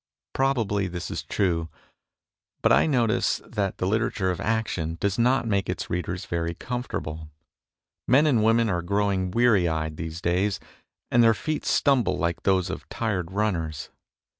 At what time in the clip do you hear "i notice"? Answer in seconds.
2.71-3.39